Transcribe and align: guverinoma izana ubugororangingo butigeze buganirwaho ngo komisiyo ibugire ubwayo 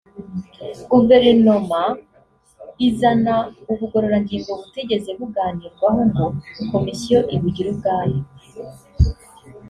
guverinoma 0.89 1.81
izana 2.87 3.35
ubugororangingo 3.71 4.51
butigeze 4.61 5.09
buganirwaho 5.19 5.99
ngo 6.09 6.25
komisiyo 6.71 7.17
ibugire 7.35 7.67
ubwayo 7.73 8.19